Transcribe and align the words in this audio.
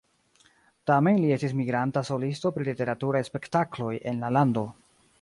Tamen 0.91 1.19
li 1.25 1.35
estis 1.35 1.53
migranta 1.59 2.03
solisto 2.11 2.53
pri 2.57 2.69
literaturaj 2.71 3.25
spektakloj 3.31 3.95
en 4.15 4.27
la 4.27 4.37
lando. 4.39 4.69